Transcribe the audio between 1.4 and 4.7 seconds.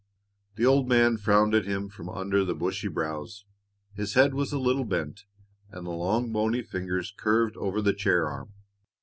at him from under the bushy brows. His head was a